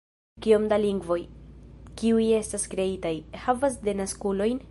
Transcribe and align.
Kiom 0.45 0.63
da 0.71 0.77
lingvoj, 0.83 1.17
kiuj 2.01 2.25
estas 2.39 2.65
kreitaj, 2.73 3.13
havas 3.45 3.79
denaskulojn? 3.89 4.59